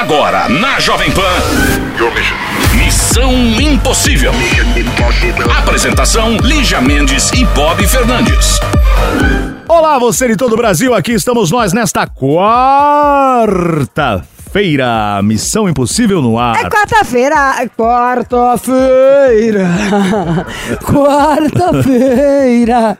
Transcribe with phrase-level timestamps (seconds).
[0.00, 1.20] Agora, na Jovem Pan.
[2.74, 4.32] Missão Impossível.
[5.58, 8.58] Apresentação: Lígia Mendes e Bob Fernandes.
[9.68, 12.06] Olá, você de todo o Brasil, aqui estamos nós nesta
[14.50, 15.22] quarta-feira.
[15.22, 16.56] Missão Impossível no ar.
[16.56, 19.68] É quarta-feira, é quarta-feira,
[20.82, 22.98] quarta-feira.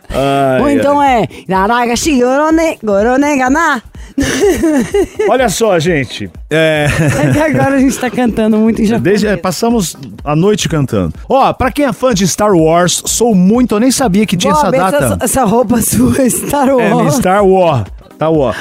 [0.61, 1.27] Ou então é.
[5.31, 6.31] Olha só, gente.
[6.51, 6.87] É.
[7.29, 9.21] Até agora a gente tá cantando muito em japonês.
[9.21, 11.15] Desde, é, passamos a noite cantando.
[11.29, 14.53] Ó, pra quem é fã de Star Wars, sou muito, eu nem sabia que tinha
[14.53, 15.05] Bob, essa data.
[15.05, 17.15] Essa, essa roupa sua é Star É, Wars.
[17.15, 17.85] Star Wars.
[18.15, 18.57] Star Wars.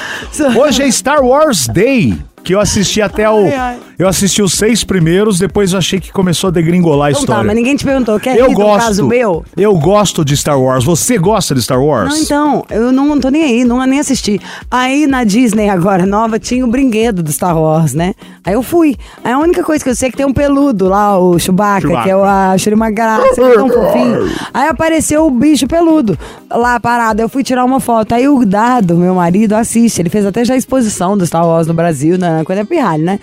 [0.55, 2.17] Hoje é Star Wars Day.
[2.43, 3.45] Que eu assisti até o.
[3.45, 3.77] Ai, ai.
[3.99, 7.41] Eu assisti os seis primeiros, depois eu achei que começou a degringolar a Então história.
[7.41, 8.85] tá, mas ninguém te perguntou, quer eu do gosto.
[8.85, 9.43] caso meu?
[9.57, 10.85] Eu gosto de Star Wars.
[10.85, 12.09] Você gosta de Star Wars?
[12.09, 14.39] Não, então, eu não tô nem aí, não nem assisti.
[14.71, 18.13] Aí na Disney agora, nova, tinha o brinquedo do Star Wars, né?
[18.45, 18.95] Aí eu fui.
[19.23, 21.81] Aí a única coisa que eu sei é que tem um peludo lá, o Chewbacca,
[21.81, 22.03] Chewbacca.
[22.03, 24.31] que é o achei uma graça, ele é tão fofinho.
[24.53, 26.17] Aí apareceu o bicho peludo
[26.49, 27.21] lá parado.
[27.21, 28.13] Eu fui tirar uma foto.
[28.13, 30.01] Aí o Dado, meu marido, assiste.
[30.01, 33.19] Ele fez até já a exposição do Star Wars no Brasil, na coisa pirralho, né?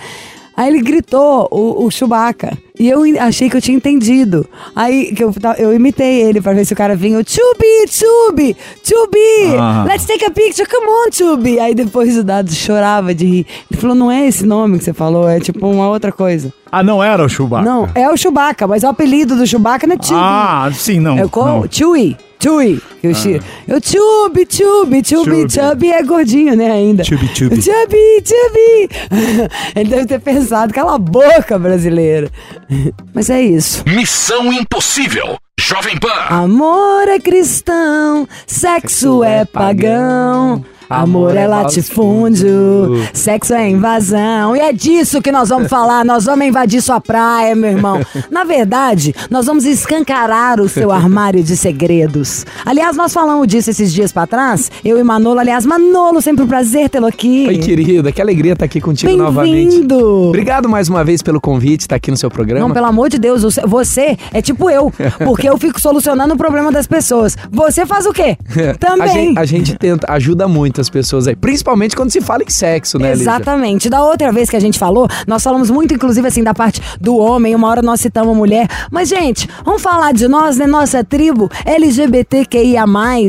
[0.57, 2.57] Aí ele gritou o, o Chewbacca.
[2.79, 4.47] E eu achei que eu tinha entendido.
[4.75, 7.23] Aí que eu, eu imitei ele pra ver se o cara vinha.
[7.27, 9.85] Chubi, Chubi, Chubi, Ah.
[9.89, 11.59] let's take a picture, come on, Chubi.
[11.59, 13.47] Aí depois o Dado chorava de rir.
[13.71, 16.53] Ele falou, não é esse nome que você falou, é tipo uma outra coisa.
[16.71, 17.65] Ah, não era o Chewbacca?
[17.65, 20.21] Não, é o Chewbacca, mas o apelido do Chewbacca não é Chubi.
[20.23, 21.19] Ah, sim, não.
[21.19, 21.47] É o qual?
[21.47, 21.65] não.
[21.65, 21.69] Ah.
[21.71, 22.17] Chewie.
[22.47, 22.81] Chewie.
[23.03, 25.51] Eu, chi- eu Chubi, Chubi, Chubi, Chubby.
[25.53, 27.05] Chubby é gordinho, né, ainda.
[27.05, 27.61] Chubby, chubby.
[27.63, 29.49] Chubby, Chubby.
[29.77, 32.31] Ele deve ter pensado, cala a boca, brasileira.
[33.15, 33.83] Mas é isso.
[33.87, 35.37] Missão Impossível.
[35.59, 36.09] Jovem Pan.
[36.29, 40.65] Amor é cristão, sexo é pagão.
[40.89, 44.55] Amor é latifúndio, sexo é invasão.
[44.55, 46.05] E é disso que nós vamos falar.
[46.05, 48.01] Nós vamos invadir sua praia, meu irmão.
[48.31, 52.47] Na verdade, nós vamos escancarar o seu armário de segredos.
[52.65, 54.71] Aliás, nós falamos disso esses dias pra trás.
[54.85, 55.41] Eu e Manolo.
[55.41, 57.47] Aliás, Manolo, sempre um prazer tê-lo aqui.
[57.49, 59.71] Oi, querida, que alegria estar aqui contigo novamente.
[59.71, 60.29] Bem-vindo.
[60.29, 62.67] Obrigado mais uma vez pelo convite, estar aqui no seu programa.
[62.69, 64.93] Não, pelo amor de Deus, você- é tipo eu,
[65.25, 67.37] porque eu fico solucionando o problema das pessoas.
[67.51, 68.37] Você faz o quê?
[68.71, 69.09] A Também.
[69.09, 72.99] gente, a gente tenta, ajuda muito as pessoas aí, principalmente quando se fala em sexo,
[72.99, 73.23] né, Lígia?
[73.25, 73.89] Exatamente.
[73.89, 77.17] Da outra vez que a gente falou, nós falamos muito, inclusive, assim, da parte do
[77.17, 77.55] homem.
[77.55, 78.69] Uma hora nós citamos a mulher.
[78.91, 80.67] Mas, gente, vamos falar de nós, né?
[80.67, 82.85] Nossa tribo LGBTQIA,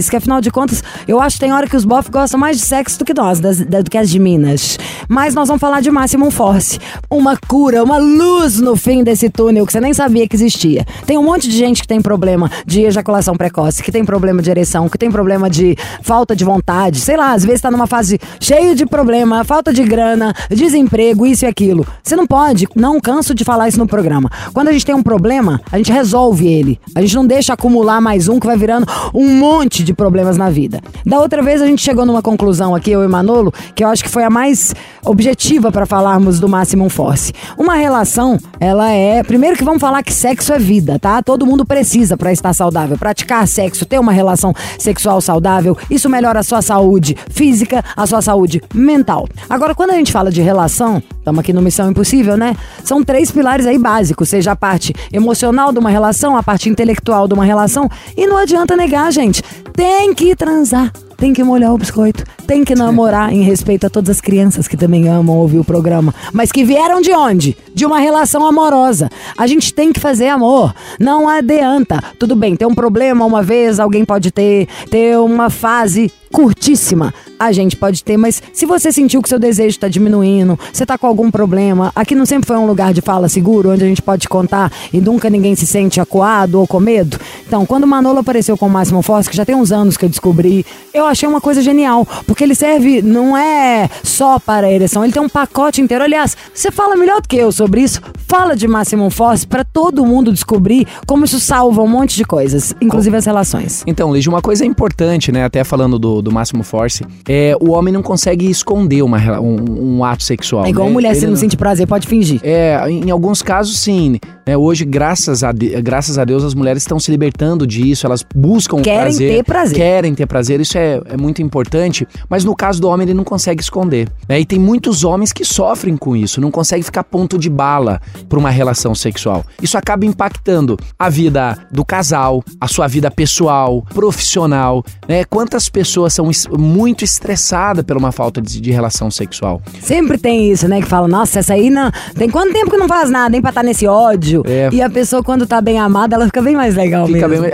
[0.09, 2.66] que afinal de contas, eu acho que tem hora que os bof gostam mais de
[2.66, 4.78] sexo do que nós, das- da- do que as de Minas.
[5.08, 6.79] Mas nós vamos falar de Máximo Force.
[7.09, 10.85] Uma cura, uma luz no fim desse túnel que você nem sabia que existia.
[11.06, 14.50] Tem um monte de gente que tem problema de ejaculação precoce, que tem problema de
[14.50, 18.19] ereção, que tem problema de falta de vontade, sei lá, às vezes tá numa fase
[18.39, 21.85] cheia de problema, falta de grana, desemprego, isso e aquilo.
[22.01, 24.27] Você não pode, não canso de falar isso no programa.
[24.55, 26.79] Quando a gente tem um problema, a gente resolve ele.
[26.95, 30.49] A gente não deixa acumular mais um que vai virando um monte de problemas na
[30.49, 30.81] vida.
[31.05, 34.03] Da outra vez a gente chegou numa conclusão aqui, eu e Manolo, que eu acho
[34.03, 34.73] que foi a mais
[35.05, 37.31] objetiva para falarmos do Maximum Force.
[37.55, 39.21] Uma relação, ela é.
[39.21, 41.21] Primeiro que vamos falar que sexo é vida, tá?
[41.21, 42.97] Todo mundo precisa para estar saudável.
[42.97, 48.21] Praticar sexo, ter uma relação sexual saudável, isso melhora a sua saúde física, a sua
[48.21, 49.27] saúde mental.
[49.49, 52.55] Agora, quando a gente fala de relação, estamos aqui no Missão Impossível, né?
[52.83, 57.27] São três pilares aí básicos, seja a parte emocional de uma relação, a parte intelectual
[57.27, 59.41] de uma relação, e não adianta negar, gente.
[59.73, 60.91] Tem que transar.
[61.17, 64.78] Tem que molhar o biscoito, tem que namorar em respeito a todas as crianças que
[64.78, 67.57] também amam ouvir o programa, mas que vieram de onde?
[67.73, 69.09] De uma relação amorosa.
[69.35, 72.03] A gente tem que fazer amor, não adianta.
[72.19, 77.13] Tudo bem, tem um problema uma vez, alguém pode ter, ter uma fase curtíssima.
[77.39, 80.97] A gente pode ter, mas se você sentiu que seu desejo está diminuindo, você tá
[80.97, 84.01] com algum problema, aqui não sempre foi um lugar de fala seguro, onde a gente
[84.01, 87.19] pode contar e nunca ninguém se sente acuado ou com medo.
[87.45, 90.05] Então, quando o Manolo apareceu com o Máximo Force, que já tem uns anos que
[90.05, 94.72] eu descobri, eu achei uma coisa genial, porque ele serve, não é só para a
[94.72, 96.03] ereção, ele tem um pacote inteiro.
[96.03, 100.05] Aliás, você fala melhor do que eu sobre isso, fala de Máximo Force para todo
[100.05, 103.84] mundo descobrir como isso salva um monte de coisas, inclusive as relações.
[103.87, 105.43] Então, Lígia, uma coisa importante, né?
[105.43, 110.03] Até falando do, do Máximo Force, é o homem não consegue esconder uma, um, um
[110.03, 110.66] ato sexual.
[110.66, 110.93] É igual né?
[110.93, 112.40] mulher, Ele se não, sentir prazer, pode fingir.
[112.43, 114.20] É, em alguns casos sim.
[114.47, 114.58] Né?
[114.58, 118.82] Hoje, graças a, de- graças a Deus, as mulheres estão se libertando disso, elas buscam
[118.82, 119.32] Querem prazer.
[119.35, 119.76] ter prazer.
[119.78, 122.08] Querem ter prazer, isso é, é muito importante.
[122.29, 124.08] Mas no caso do homem, ele não consegue esconder.
[124.28, 124.40] Né?
[124.40, 127.99] E tem muitos homens que sofrem com isso, não conseguem ficar ponto de bala
[128.29, 129.44] para uma relação sexual.
[129.61, 134.84] Isso acaba impactando a vida do casal, a sua vida pessoal, profissional.
[135.08, 135.23] Né?
[135.26, 139.61] Quantas pessoas são muito estressadas por uma falta de, de relação sexual?
[139.82, 140.82] Sempre tem isso, né?
[140.82, 141.91] Que fala, nossa, essa aí não.
[142.16, 143.41] Tem quanto tempo que não faz nada, hein?
[143.41, 144.36] Pra estar nesse ódio.
[144.45, 144.69] É.
[144.72, 147.43] E a pessoa, quando tá bem amada, ela fica bem mais legal Fica mesmo.
[147.45, 147.53] bem-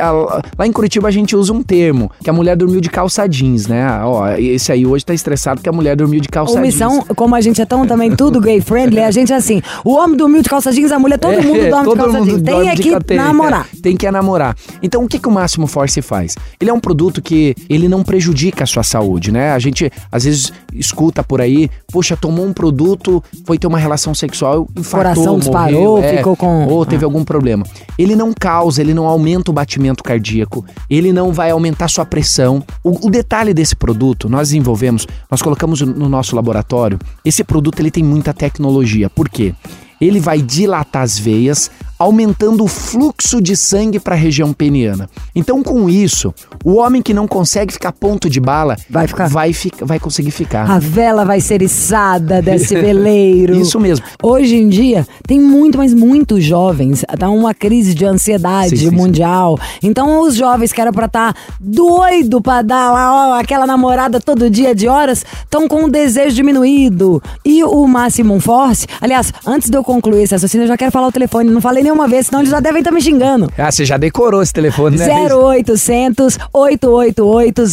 [0.57, 3.67] Lá em Curitiba a gente usa um termo, que a mulher dormiu de calça jeans,
[3.67, 3.83] né?
[3.83, 6.91] Ah, Ó, esse aí hoje tá estressado porque a mulher dormiu de calça Ou missão,
[6.93, 7.05] jeans.
[7.15, 10.17] como a gente é tão também tudo gay friendly, a gente é assim, o homem
[10.17, 12.41] dormiu de calça jeans, a mulher, todo mundo É, dorme de todo calça mundo jeans.
[12.41, 13.67] Tem dorme é de que tem, namorar.
[13.77, 14.55] é, Tem que namorar.
[14.81, 16.35] Então, o que, que o Máximo Force faz?
[16.59, 19.51] Ele é um produto que ele não prejudica a sua saúde, né?
[19.51, 24.13] A gente, às vezes, escuta por aí, poxa, tomou um produto, foi ter uma relação
[24.13, 27.65] sexual, infartou, Coração disparou, morreu, é, ficou com- Ou teve algum problema.
[27.97, 32.63] Ele não causa, ele não aumenta o batimento cardíaco, ele não vai aumentar sua pressão.
[32.83, 37.91] O, o detalhe desse produto, nós desenvolvemos, nós colocamos no nosso laboratório, esse produto ele
[37.91, 39.09] tem muita tecnologia.
[39.09, 39.53] Por quê?
[39.99, 45.09] Ele vai dilatar as veias, aumentando o fluxo de sangue para a região peniana.
[45.33, 46.33] Então, com isso,
[46.65, 49.29] o homem que não consegue ficar ponto de bala Vai ficar.
[49.29, 50.69] vai, fica- vai conseguir ficar.
[50.69, 53.55] A vela vai ser içada desse veleiro.
[53.61, 54.05] Isso mesmo.
[54.21, 57.05] Hoje em dia, tem muito, mas muitos jovens.
[57.17, 58.95] Tá uma crise de ansiedade Sim, sim, sim.
[58.95, 59.57] mundial.
[59.81, 64.49] Então, os jovens que era pra estar doido pra dar lá, ó, aquela namorada todo
[64.49, 67.21] dia de horas, estão com o desejo diminuído.
[67.45, 71.07] E o Maximum Force, aliás, antes de eu concluir esse raciocínio, eu já quero falar
[71.07, 71.49] o telefone.
[71.49, 73.51] Não falei nenhuma vez, senão eles já devem estar me xingando.
[73.57, 75.05] Ah, você já decorou esse telefone, né?
[75.33, 77.63] 0800 888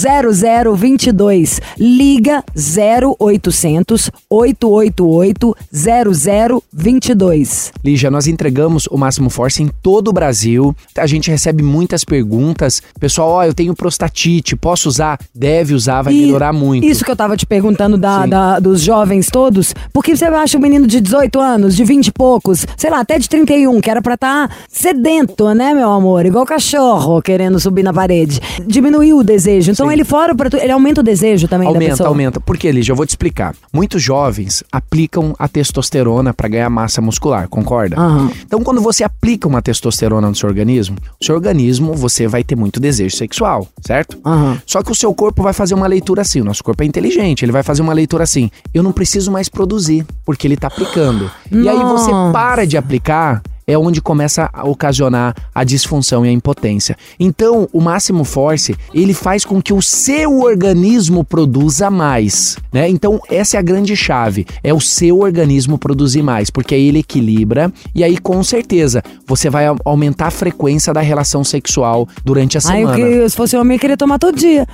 [0.77, 1.61] 0022.
[1.79, 7.73] Liga 0800 888 0022.
[7.85, 10.75] Lígia, nós entregamos o Máximo Force em todo o Brasil.
[10.97, 12.83] A gente recebe muitas perguntas.
[12.99, 15.19] Pessoal, ó, eu tenho prostatite, posso usar?
[15.35, 16.87] Deve usar, vai E melhorar muito.
[16.87, 19.75] Isso que eu tava te perguntando da, da- dos jovens todos.
[19.93, 23.01] Por que você acha um menino de 18 anos, de 20 e poucos, sei lá,
[23.01, 26.25] até de 31, que era pra estar sedento, né, meu amor?
[26.27, 28.41] Igual cachorro querendo subir na parede.
[28.67, 29.71] Diminuiu o desejo.
[29.71, 29.93] Então Sim.
[29.93, 32.09] ele fora pra tu, ele aumenta o desejo também da Aumenta, pessoa.
[32.09, 32.41] aumenta.
[32.41, 32.93] Por quê, Lígia?
[32.93, 33.55] Eu vou te explicar.
[33.73, 37.97] Muitos jovens aplicam a testosterona para ganhar massa muscular, concorda?
[37.99, 38.31] Aham.
[38.45, 42.57] Então, quando você aplica uma testosterona no seu organismo, o seu organismo, você vai ter
[42.57, 44.19] muito desejo sexual, certo?
[44.25, 44.61] Aham.
[44.67, 46.41] Só que o seu corpo vai fazer uma leitura assim.
[46.41, 48.51] O nosso corpo é inteligente, ele vai fazer uma leitura assim.
[48.73, 51.31] Eu não preciso mais produzir, porque ele tá aplicando.
[51.51, 53.43] E aí você para de aplicar.
[53.71, 56.97] É onde começa a ocasionar a disfunção e a impotência.
[57.19, 62.89] Então, o máximo force, ele faz com que o seu organismo produza mais, né?
[62.89, 66.99] Então, essa é a grande chave, é o seu organismo produzir mais, porque aí ele
[67.01, 72.57] equilibra e aí com certeza você vai au- aumentar a frequência da relação sexual durante
[72.57, 72.97] a eu semana.
[72.97, 74.67] que, se fosse homem, eu queria tomar todo dia.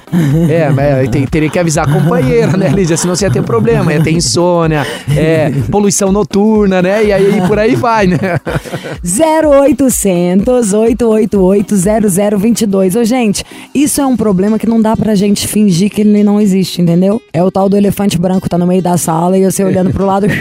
[0.49, 2.96] É, mas tem- teria que avisar a companheira, né, Lídia?
[2.96, 7.04] Senão você ia ter problema, ia ter insônia, é, poluição noturna, né?
[7.04, 8.19] E aí por aí vai, né?
[9.02, 11.74] 0800 888
[12.38, 12.96] 0022.
[12.96, 13.44] Ô, gente,
[13.74, 17.20] isso é um problema que não dá pra gente fingir que ele não existe, entendeu?
[17.32, 20.06] É o tal do elefante branco, tá no meio da sala e você olhando pro
[20.06, 20.26] lado.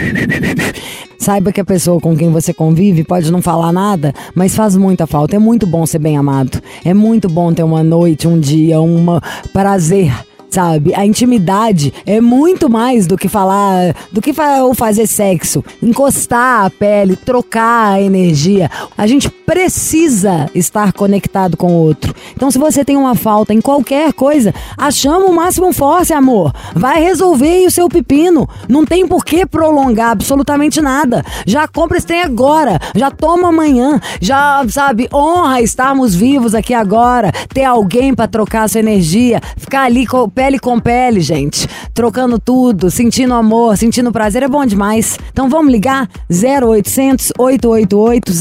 [1.18, 5.06] Saiba que a pessoa com quem você convive pode não falar nada, mas faz muita
[5.06, 5.36] falta.
[5.36, 6.60] É muito bom ser bem amado.
[6.84, 9.06] É muito bom ter uma noite, um dia, um
[9.52, 10.12] prazer
[10.50, 10.94] sabe?
[10.94, 15.64] A intimidade é muito mais do que falar, do que ou fazer sexo.
[15.82, 18.70] Encostar a pele, trocar a energia.
[18.96, 22.14] A gente precisa estar conectado com o outro.
[22.34, 26.52] Então, se você tem uma falta em qualquer coisa, achamos o máximo force, amor.
[26.74, 28.48] Vai resolver o seu pepino.
[28.68, 31.24] Não tem por que prolongar absolutamente nada.
[31.46, 32.78] Já compra esse trem agora.
[32.94, 34.00] Já toma amanhã.
[34.20, 37.30] Já, sabe, honra estarmos vivos aqui agora.
[37.52, 39.40] Ter alguém pra trocar a sua energia.
[39.56, 40.06] Ficar ali
[40.36, 41.66] pele com pele, gente.
[41.94, 44.42] Trocando tudo, sentindo amor, sentindo prazer.
[44.42, 45.18] É bom demais.
[45.32, 46.06] Então vamos ligar?
[46.30, 48.32] 0800 888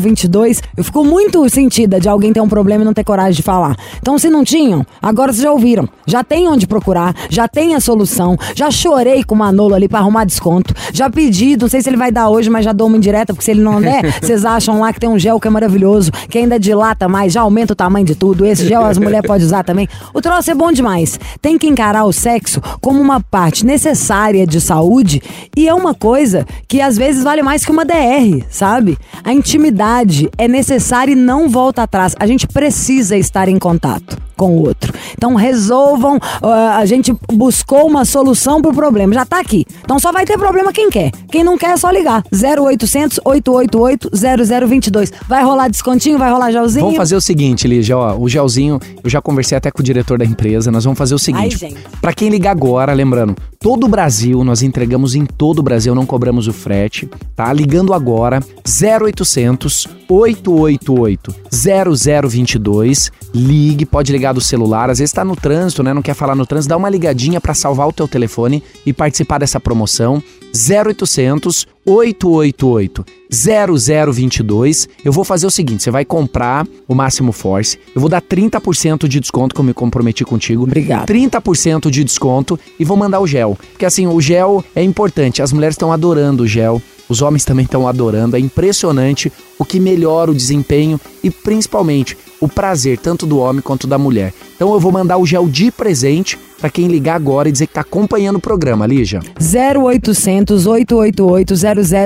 [0.00, 0.62] 0022.
[0.76, 3.74] Eu fico muito sentida de alguém ter um problema e não ter coragem de falar.
[3.98, 5.88] Então, se não tinham, agora vocês já ouviram.
[6.06, 8.36] Já tem onde procurar, já tem a solução.
[8.54, 10.72] Já chorei com o Manolo ali pra arrumar desconto.
[10.92, 13.44] Já pedi, não sei se ele vai dar hoje, mas já dou uma indireta, porque
[13.44, 16.38] se ele não der, vocês acham lá que tem um gel que é maravilhoso, que
[16.38, 18.46] ainda dilata mais, já aumenta o tamanho de tudo.
[18.46, 19.88] Esse gel as mulheres podem usar também.
[20.14, 21.18] O troço é bom demais.
[21.40, 25.20] Tem que encarar o sexo como uma parte necessária de saúde
[25.56, 28.96] e é uma coisa que às vezes vale mais que uma DR, sabe?
[29.24, 32.14] A intimidade é necessária e não volta atrás.
[32.18, 34.21] A gente precisa estar em contato.
[34.42, 34.92] Com o outro.
[35.16, 39.64] Então resolvam, ah, a gente buscou uma solução pro problema, já tá aqui.
[39.84, 41.12] Então só vai ter problema quem quer.
[41.30, 42.24] Quem não quer é só ligar.
[42.32, 45.12] 0800 888 0022.
[45.28, 46.86] Vai rolar descontinho, vai rolar gelzinho?
[46.86, 50.18] Vamos fazer o seguinte, Lígia, ó, o gelzinho, eu já conversei até com o diretor
[50.18, 51.72] da empresa, nós vamos fazer o seguinte.
[52.00, 56.04] Pra quem ligar agora, lembrando, todo o Brasil, nós entregamos em todo o Brasil, não
[56.04, 57.52] cobramos o frete, tá?
[57.52, 65.82] Ligando agora, 0800 888 0022, ligue, pode ligar do celular, às vezes tá no trânsito,
[65.82, 68.92] né, não quer falar no trânsito, dá uma ligadinha pra salvar o teu telefone e
[68.92, 70.22] participar dessa promoção,
[70.54, 74.88] 0800 888 0022.
[75.04, 77.78] Eu vou fazer o seguinte: você vai comprar o Máximo Force.
[77.94, 80.62] Eu vou dar 30% de desconto, que eu me comprometi contigo.
[80.64, 81.08] Obrigado.
[81.08, 83.58] 30% de desconto e vou mandar o gel.
[83.72, 85.42] Porque assim, o gel é importante.
[85.42, 86.80] As mulheres estão adorando o gel.
[87.12, 88.36] Os homens também estão adorando.
[88.36, 93.86] É impressionante o que melhora o desempenho e principalmente o prazer tanto do homem quanto
[93.86, 94.32] da mulher.
[94.56, 97.74] Então eu vou mandar o gel de presente para quem ligar agora e dizer que
[97.74, 99.18] tá acompanhando o programa, Lígia.
[99.36, 101.54] 0800 888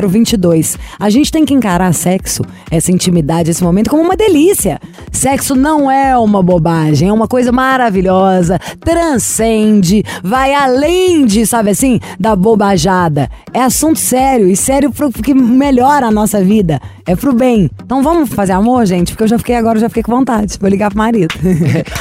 [0.08, 0.78] 0022.
[0.98, 4.80] A gente tem que encarar sexo, essa intimidade, esse momento como uma delícia.
[5.12, 12.00] Sexo não é uma bobagem, é uma coisa maravilhosa, transcende, vai além de, sabe assim,
[12.18, 13.30] da bobajada.
[13.52, 16.80] É assunto sério e sério pro que melhora a nossa vida.
[17.06, 17.70] É pro bem.
[17.84, 19.12] Então vamos fazer amor, gente?
[19.12, 20.58] Porque eu já fiquei agora, já fiquei com vontade.
[20.60, 21.34] Vou ligar pro marido.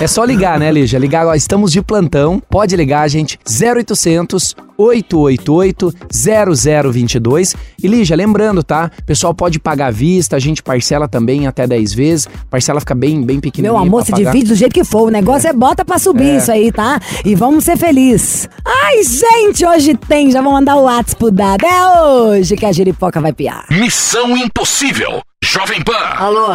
[0.02, 0.98] É só ligar, né, Lígia?
[1.00, 1.38] Ligar agora.
[1.38, 2.42] Estamos de plantão.
[2.50, 3.40] Pode ligar, gente.
[3.48, 7.56] 0800 888 0022.
[7.82, 8.92] E Lígia, lembrando, tá?
[9.00, 12.30] O pessoal pode pagar à vista, a gente parcela também até 10 vezes.
[12.50, 13.74] Parcela fica bem, bem pequenininha.
[13.74, 15.08] Meu amor, se divide do jeito que for.
[15.08, 17.00] O negócio é, bota pra subir isso aí, tá?
[17.24, 18.50] E vamos ser felizes.
[18.66, 20.32] Ai, gente, hoje tem.
[20.32, 21.66] Já vou mandar o WhatsApp pro Dado.
[21.66, 23.66] É hoje que a giripoca vai piar.
[23.70, 25.22] Missão Impossível.
[25.44, 25.94] Jovem Pan.
[25.94, 26.48] Alô?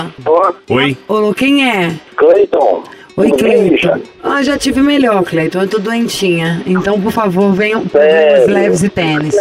[0.68, 0.96] Oi.
[1.08, 1.98] Alô, quem é?
[2.16, 2.82] Cleiton.
[3.20, 4.00] Oi, Cleiton.
[4.22, 5.60] Ah, já tive melhor, Cleiton.
[5.60, 6.62] Eu tô doentinha.
[6.66, 8.44] Então, por favor, venham por Sério?
[8.44, 9.34] problemas leves e tênis.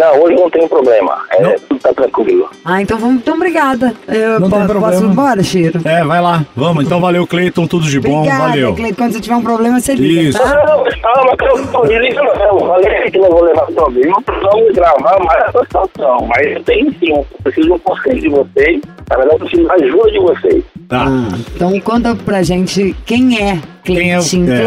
[0.00, 1.18] Não, hoje não tem problema.
[1.30, 2.48] É, tudo tá tranquilo.
[2.64, 3.16] Ah, então vamos.
[3.20, 3.94] Então, obrigada.
[4.08, 4.92] Eu Não tem po- problema.
[4.92, 5.80] posso ir embora, Chiro?
[5.84, 6.44] É, vai lá.
[6.56, 6.84] Vamos.
[6.86, 7.66] Então valeu, Cleiton.
[7.66, 8.18] Tudo de bom.
[8.20, 8.74] Obrigada, valeu.
[8.74, 8.96] Cleiton.
[8.96, 10.38] Quando você tiver um problema, você liga, Isso.
[10.38, 10.54] tá?
[10.66, 11.92] Não, calma, que eu tô não.
[11.92, 16.26] Eu falei que não vou levar problema não gravar mais essa situação.
[16.28, 18.80] Mas eu tenho sim, eu preciso de um conselho de vocês.
[19.10, 20.64] Na verdade, eu preciso da ajuda de vocês.
[20.88, 21.04] Tá.
[21.06, 24.52] Ah, então conta pra gente quem é Quem é o- Cleitinho.
[24.52, 24.60] é.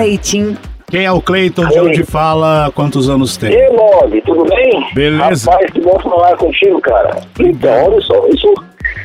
[0.93, 1.65] Quem é o Cleiton?
[1.65, 2.71] De onde fala?
[2.75, 3.51] Quantos anos tem?
[3.51, 4.85] E Bob, tudo bem?
[4.93, 5.49] Beleza.
[5.49, 7.19] Rapaz, que bom falar contigo, cara.
[7.39, 8.53] Então, olha só, isso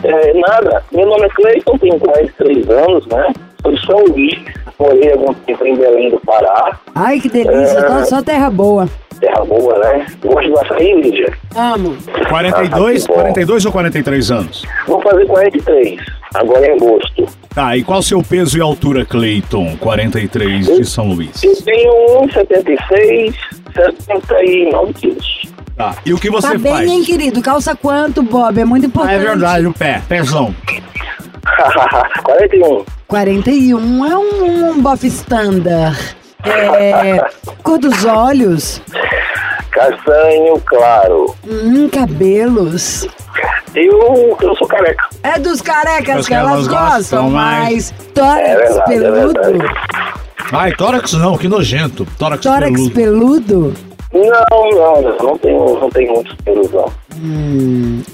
[0.05, 0.85] é nada.
[0.93, 3.33] Meu nome é Cleiton, tenho 43 anos, né?
[3.63, 4.39] Sou de São Luís,
[4.79, 6.79] morei algum tempo em Belém do Pará.
[6.95, 7.79] Ai, que delícia.
[7.79, 8.05] É.
[8.05, 8.87] Só terra boa.
[9.21, 10.07] Terra boa, né?
[10.25, 11.33] Gosto do açaí, Lídia?
[11.57, 11.97] Amo.
[12.29, 13.15] 42, Ah, que bom.
[13.23, 14.65] 42 ou 43 anos?
[14.87, 16.01] Vou fazer 43,
[16.35, 17.27] agora em agosto.
[17.55, 19.77] Tá, e qual seu peso e altura, Cleiton?
[19.81, 21.43] 43 de São Luís.
[21.43, 21.93] Eu tenho
[22.29, 23.35] 1,76,
[23.75, 25.43] 79 quilos.
[25.77, 25.95] Tá.
[26.05, 26.89] E o que você tá bem, faz?
[26.89, 27.41] hein, querido?
[27.43, 28.61] Calça quanto, Bob?
[28.61, 29.15] É muito Ah, importante.
[29.15, 30.01] é verdade, o pé.
[30.09, 30.55] Pezão.
[32.25, 32.85] 41.
[33.07, 35.99] 41 é um, um bofe standard.
[36.45, 37.19] É,
[37.65, 38.81] cor dos olhos,
[39.79, 41.37] Castanho claro.
[41.49, 43.07] hum, cabelos.
[43.73, 45.09] Eu, eu sou careca.
[45.23, 47.93] É dos carecas que elas gostam gostam, mais.
[47.93, 49.75] mas tórax É verdade, é peludo, verdade.
[50.51, 52.05] Ai, tórax não, que nojento.
[52.19, 52.91] Tórax, tórax peludo.
[52.91, 53.75] peludo,
[54.13, 56.91] Não, não, não, não tenho, não tenho muitos pelos, não.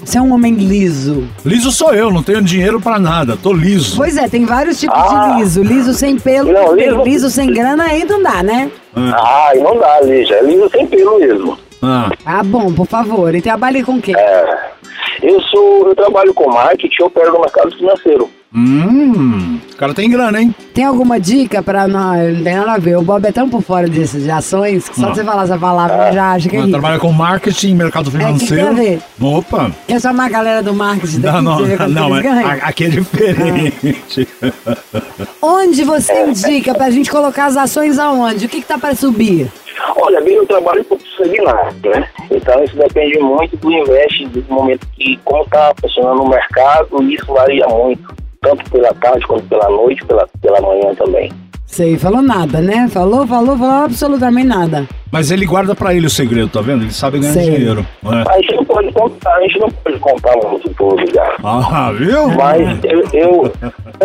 [0.03, 1.27] você é um homem liso.
[1.45, 3.95] Liso sou eu, não tenho dinheiro pra nada, tô liso.
[3.95, 5.29] Pois é, tem vários tipos Ah.
[5.31, 5.63] de liso.
[5.63, 7.01] Liso sem pelo, Não, liso...
[7.03, 8.69] liso- sem grana, aí não dá, né?
[8.95, 10.35] Ai, não dá, Lígia.
[10.35, 11.57] É liso sem pelo mesmo.
[11.81, 13.33] Ah, Ah, bom, por favor.
[13.33, 14.13] E trabalha com o quê?
[14.17, 14.75] É.
[15.21, 18.29] Eu sou, eu trabalho com marketing, eu opero no mercado financeiro.
[18.55, 20.55] Hum, o cara tem grana, hein?
[20.73, 22.37] Tem alguma dica pra nós?
[22.37, 22.97] Não tem nada a ver.
[22.97, 25.57] O Bob é tão por fora desses de ações que só de você falar essa
[25.57, 26.71] palavra já acha que é rico.
[26.71, 28.67] trabalha com marketing, mercado que tem financeiro.
[28.67, 28.99] a ver?
[29.21, 29.71] Opa!
[29.87, 34.27] Quer chamar a galera do marketing daqui Não, não, não, é- aqui é diferente.
[35.41, 38.45] Onde você indica pra gente colocar as ações aonde?
[38.45, 39.51] O que que tá pra subir?
[39.97, 42.07] Olha, bem, eu trabalho com seminário, né?
[42.31, 47.25] Então isso depende muito do investe, do momento que, como está funcionando o mercado, isso
[47.27, 48.01] varia muito,
[48.45, 51.31] tanto pela tarde quanto pela noite, pela, pela manhã também.
[51.65, 52.87] Sei, falou nada, né?
[52.87, 54.87] Falou, falou, falou absolutamente nada.
[55.11, 56.83] Mas ele guarda pra ele o segredo, tá vendo?
[56.83, 57.49] Ele sabe ganhar Sei.
[57.49, 57.85] dinheiro.
[58.05, 58.31] É.
[58.31, 61.35] A gente não pode contar, a gente não pode contar muito por lugar.
[61.43, 62.29] Ah, viu?
[62.29, 63.53] Mas eu, eu,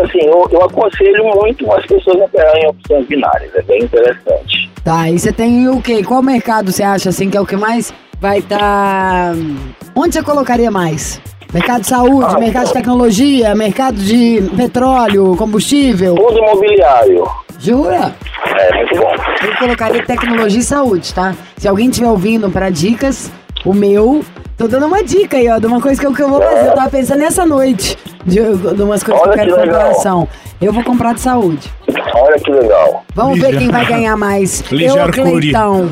[0.02, 4.70] assim, eu, eu aconselho muito as pessoas a operarem em opções binárias, é bem interessante.
[4.82, 6.02] Tá, e você tem o quê?
[6.02, 9.32] Qual mercado você acha assim que é o que mais vai estar.
[9.94, 11.20] Onde você colocaria mais?
[11.52, 16.14] Mercado de saúde, Ah, mercado de tecnologia, mercado de petróleo, combustível.
[16.14, 17.24] Tudo imobiliário.
[17.58, 18.14] Jura?
[18.56, 19.12] É, muito bom.
[19.44, 21.34] Eu colocaria tecnologia e saúde, tá?
[21.56, 23.30] Se alguém estiver ouvindo pra dicas,
[23.64, 24.24] o meu.
[24.56, 26.68] Tô dando uma dica aí, ó, de uma coisa que eu, que eu vou fazer.
[26.68, 27.98] Eu tava pensando nessa noite.
[28.24, 29.80] De, de umas coisas Olha que eu quero que pra legal.
[29.82, 30.28] coração.
[30.60, 31.70] Eu vou comprar de saúde.
[32.14, 33.04] Olha que legal.
[33.14, 34.60] Vamos ver quem vai ganhar mais.
[34.70, 35.30] Lígia eu ou Arcuri.
[35.40, 35.88] Cleitão?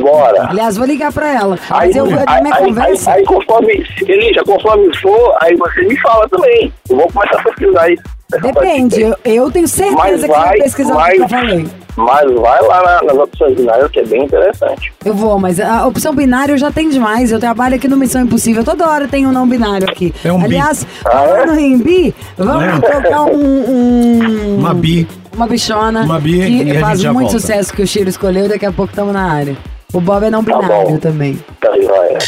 [0.00, 0.48] Bora.
[0.50, 1.58] Aliás, vou ligar pra ela.
[1.70, 3.10] Aí, Mas eu, aí, na minha aí, conversa.
[3.12, 6.72] aí, aí, conforme, Elija, conforme for, aí você me fala também.
[6.88, 8.02] Eu vou começar a pesquisar isso.
[8.28, 11.14] Depende, eu, eu tenho certeza Mas que você vai vai, pesquisar o vai.
[11.16, 11.66] que eu falei.
[11.96, 14.92] Mas vai lá na- nas opções binárias, que é bem interessante.
[15.04, 17.32] Eu vou, mas a opção binária eu já tenho demais.
[17.32, 18.62] Eu trabalho aqui no Missão Impossível.
[18.64, 20.12] Toda hora tem um não binário aqui.
[20.24, 20.44] É um bi.
[20.44, 22.80] Aliás, Ah, falando em bi, vamos É.
[22.80, 25.08] trocar um, um- Uma bi.
[25.34, 27.40] Uma bichona Uma bi e a que gente faz já muito volta.
[27.40, 28.48] sucesso que o Chiro escolheu.
[28.48, 29.56] Daqui a pouco estamos na área.
[29.92, 30.98] O Bob é não Tá binário bom.
[30.98, 31.38] também.
[31.60, 32.18] Tá joia.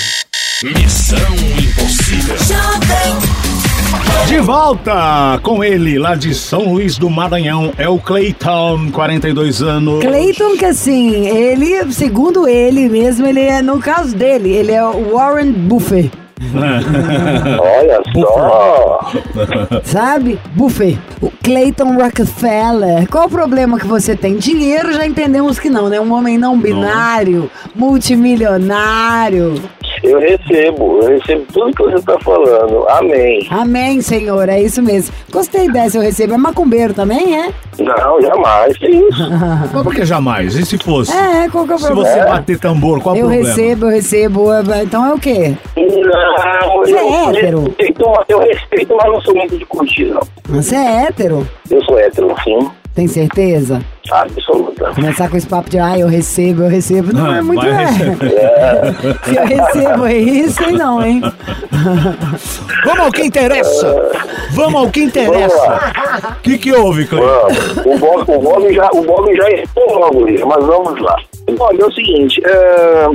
[0.63, 1.19] Missão
[1.59, 2.37] Impossível.
[4.27, 10.01] De volta com ele, lá de São Luís do Maranhão, é o Clayton, 42 anos.
[10.01, 15.15] Clayton, que assim, ele, segundo ele mesmo, ele é, no caso dele, ele é o
[15.15, 16.11] Warren Buffett.
[17.61, 19.13] Olha só.
[19.83, 20.39] Sabe?
[20.55, 20.99] Buffet.
[21.21, 23.09] O Clayton Rockefeller.
[23.09, 24.37] Qual o problema que você tem?
[24.37, 26.01] Dinheiro já entendemos que não, né?
[26.01, 29.61] Um homem não binário, multimilionário.
[30.09, 32.87] Eu recebo, eu recebo tudo que você tá falando.
[32.89, 33.47] Amém.
[33.51, 34.49] Amém, Senhor.
[34.49, 35.15] É isso mesmo.
[35.31, 36.35] Gostei dessa, eu recebo.
[36.35, 37.51] É macumbeiro também, é?
[37.79, 38.77] Não, jamais.
[38.79, 39.31] Que isso?
[39.31, 40.55] Mas por que jamais?
[40.57, 41.13] E se fosse?
[41.17, 42.11] É, qual que é o Se problema?
[42.11, 43.49] você bater tambor, qual o Eu problema?
[43.49, 44.53] recebo, eu recebo.
[44.53, 45.55] é, Então é o quê?
[45.77, 47.65] Não, Você é eu hétero?
[47.65, 50.21] respeito, eu respeito, mas não sou muito de curtir, não.
[50.49, 51.47] Você é hétero?
[51.71, 52.59] Eu sou hétero, sim.
[52.95, 53.81] Tem certeza?
[54.11, 54.93] Absoluta.
[54.95, 57.13] Começar com esse papo de, ah, eu recebo, eu recebo.
[57.13, 57.87] Não, Ah, é muito é.
[59.25, 61.21] Se eu recebo é isso, aí não, hein?
[62.85, 64.11] Vamos ao que interessa!
[64.53, 65.57] Vamos ao que interessa!
[65.57, 66.37] lá.
[66.39, 67.05] O que que houve?
[67.05, 67.77] Vamos.
[67.85, 71.17] O Bob, o Bob já, o Bob já errou logo, mas vamos lá.
[71.59, 73.07] Olha, é o seguinte, é,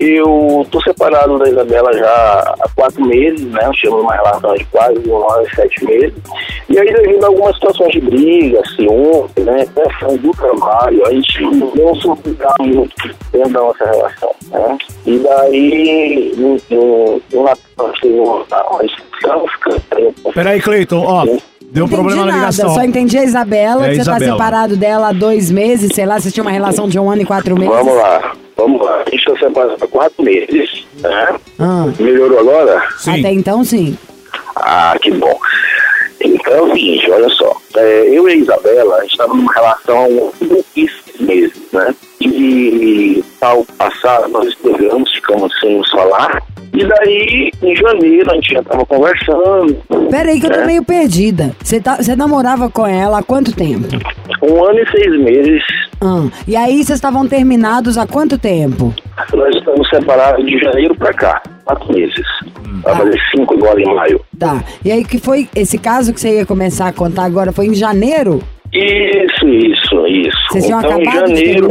[0.00, 3.68] eu tô separado da Isabela já há quatro meses, né?
[3.74, 6.14] Tínhamos uma relação de quase um ano e sete meses.
[6.70, 9.66] E aí, devido a algumas situações de briga, ciúme, né?
[9.74, 12.94] Pressão do trabalho, a gente não suportar muito
[13.32, 14.78] dentro da nossa relação, né?
[15.06, 21.24] E daí, no, no, no Natal, teve uma ficando- Peraí, Clayton, ó,
[21.70, 22.74] deu um problema na nada, ligação.
[22.74, 24.32] só entendi a Isabela, É, que você tá Isabela.
[24.32, 27.24] separado dela há dois meses, sei lá, vocês tinham uma relação de um ano e
[27.24, 27.74] quatro meses.
[27.74, 29.02] Vamos lá, vamos lá.
[29.06, 31.34] A gente está separado há quatro meses, né?
[31.58, 32.82] Ah, Melhorou agora?
[32.98, 33.20] Sim.
[33.20, 33.96] Até então, sim.
[34.56, 35.38] Ah, que bom.
[36.26, 37.56] Então é o seguinte, olha só.
[37.76, 41.94] É, eu e a Isabela, estava numa relação pouquíssimos meses, né?
[42.20, 46.42] E ao passar, nós escrevemos, ficamos sem nos falar.
[46.72, 49.74] E daí, em janeiro, a gente já estava conversando.
[50.10, 50.66] Pera aí que eu tô né?
[50.66, 51.54] meio perdida.
[51.62, 53.88] Você tá, namorava com ela há quanto tempo?
[54.42, 55.62] Um ano e seis meses,
[56.02, 58.94] Ah, e aí vocês estavam terminados há quanto tempo?
[59.32, 62.26] nós estamos separados de janeiro para cá, quatro meses.
[62.82, 64.20] Vai fazer cinco agora em maio.
[64.38, 64.62] Tá.
[64.84, 67.52] E aí que foi esse caso que você ia começar a contar agora?
[67.52, 68.42] Foi em janeiro?
[68.76, 70.36] Isso, isso, isso.
[70.50, 71.68] Vocês então, em janeiro,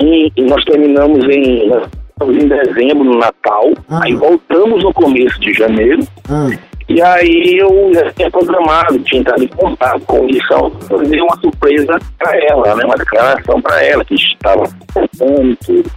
[0.00, 1.88] em- nós terminamos em, nós
[2.36, 3.70] em dezembro, no Natal.
[3.90, 4.00] Ah.
[4.04, 6.02] Aí voltamos no começo de janeiro.
[6.28, 6.48] Ah,
[6.88, 11.98] E aí eu já tinha programado, tinha entrado em contato com missão, fazer uma surpresa
[12.18, 12.84] para ela, né?
[12.84, 15.90] Uma declaração para ela, que estava contando tudo.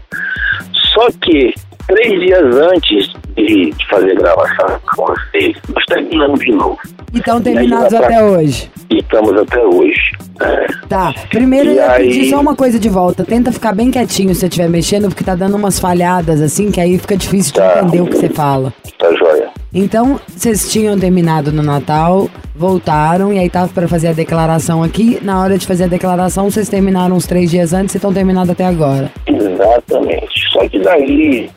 [0.93, 1.53] Só que
[1.87, 6.77] três dias antes de, fazer a gravação com vocês, nós terminamos de novo.
[7.13, 8.71] então terminados aí, até hoje.
[8.89, 10.11] E estamos até hoje.
[10.39, 10.67] né?
[10.87, 11.13] Tá.
[11.29, 13.23] Primeiro E eu ia aí- pedir só uma coisa de volta.
[13.25, 16.79] Tenta ficar bem quietinho se você estiver mexendo, porque tá dando umas falhadas assim, que
[16.79, 17.79] aí fica difícil de Tá.
[17.81, 18.71] entender o que você fala.
[18.99, 19.49] Tá joia.
[19.73, 25.19] Então, vocês tinham terminado no Natal, voltaram e aí tava pra fazer a declaração aqui.
[25.21, 28.49] Na hora de fazer a declaração, vocês terminaram uns três dias antes e estão terminados
[28.51, 29.11] até agora.
[29.27, 30.49] Exatamente.
[30.51, 31.49] Só que daí,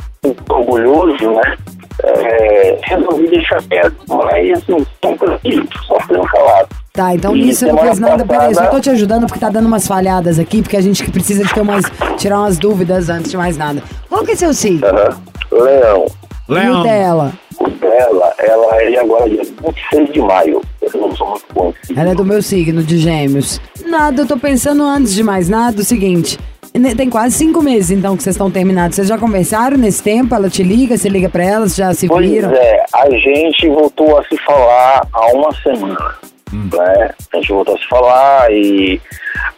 [0.49, 1.57] orgulhoso, né?
[2.05, 6.69] É, resolvi deixar quieto, mas não tão tranquilo, só um calado.
[6.93, 8.25] Tá, então E nisso eu não semana fiz nada.
[8.25, 11.03] Peraí, eu só tô te ajudando porque tá dando umas falhadas aqui, porque a gente
[11.05, 11.85] que precisa de ter umas,
[12.17, 13.83] tirar umas dúvidas antes de mais nada.
[14.09, 14.87] Qual que é seu signo?
[14.87, 15.21] Aham.
[15.51, 16.07] Leão,
[16.49, 17.33] E o Leão, dela?
[17.61, 20.61] o dela, ela é agora dia 26 de maio.
[20.83, 21.73] Eu não sou muito bom.
[21.97, 23.61] Ela é do meu signo, de gêmeos.
[23.87, 26.39] Nada, eu tô pensando antes de mais nada o seguinte.
[26.79, 28.97] Ne- Tem quase cinco meses, então, que vocês estão terminados.
[28.97, 30.35] Vocês já conversaram nesse tempo?
[30.35, 32.51] Ela te liga, você liga pra ela, vocês já se Pois viram?
[32.53, 36.15] é, a gente voltou a se falar há uma semana.
[36.53, 37.11] Né?
[37.33, 38.99] A gente voltou a se falar e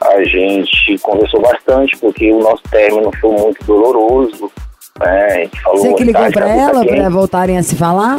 [0.00, 4.50] a gente conversou bastante, porque o nosso término foi muito doloroso.
[4.98, 5.26] Né?
[5.26, 6.96] A gente falou Você que ligou "Ai, pra cabeça ela quente".
[6.96, 8.18] pra voltarem a se falar?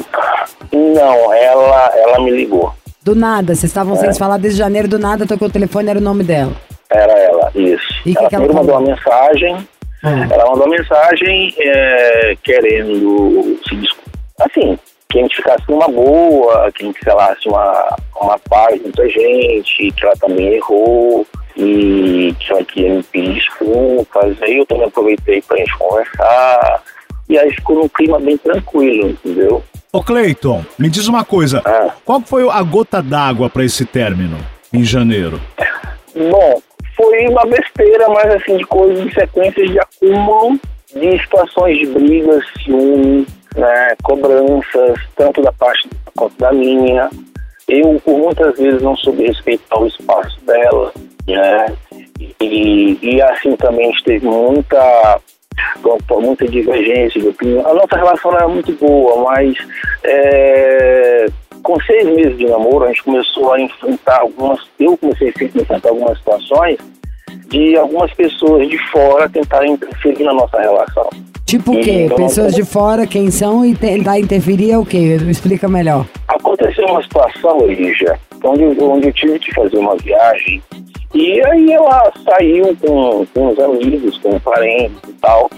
[0.71, 2.73] Não, ela, ela me ligou.
[3.03, 3.97] Do nada, vocês estavam É.
[3.97, 6.53] sem se falar desde janeiro, do nada tocou o telefone, era o nome dela.
[6.91, 7.93] Era ela, isso.
[8.05, 9.67] E ela que primeiro mandou uma mensagem.
[10.03, 10.27] Ah.
[10.29, 14.11] Ela mandou uma mensagem é, querendo se desculpar.
[14.39, 14.77] Assim,
[15.11, 19.91] que a gente ficasse numa boa, que a gente falasse uma, uma paz muita gente,
[19.91, 24.41] que ela também errou e que ela queria me pedir desculpas.
[24.41, 26.83] Aí eu também aproveitei pra gente conversar.
[27.29, 29.63] E aí ficou num clima bem tranquilo, entendeu?
[29.93, 31.61] Ô Cleiton, me diz uma coisa.
[31.65, 31.93] Ah.
[32.03, 34.37] Qual foi a gota d'água pra esse término
[34.73, 35.39] em janeiro?
[36.15, 36.61] Bom,
[36.95, 40.59] foi uma besteira, mas assim, de coisas, de sequências de acúmulo
[40.93, 43.25] de situações de brigas, ciúme,
[43.55, 47.09] né, cobranças, tanto da parte quanto da minha.
[47.67, 50.91] Eu, por muitas vezes, não soube respeitar o espaço dela,
[51.27, 51.65] né,
[52.41, 55.19] e, e assim também a gente teve muita
[56.19, 57.65] muita divergência de opinião.
[57.67, 59.55] A nossa relação era muito boa, mas
[60.03, 61.25] é,
[61.63, 65.89] com seis meses de namoro a gente começou a enfrentar algumas, eu comecei a enfrentar
[65.89, 66.77] algumas situações
[67.47, 71.09] de algumas pessoas de fora tentarem interferir na nossa relação.
[71.45, 72.03] Tipo o quê?
[72.05, 75.17] Então, Pessoas de fora, quem são e tentar interferir é o quê?
[75.29, 76.05] Explica melhor.
[76.29, 80.61] Aconteceu uma situação, Lígia, onde, onde eu tive que fazer uma viagem
[81.13, 85.49] e aí ela saiu com, com os amigos, com parentes e tal.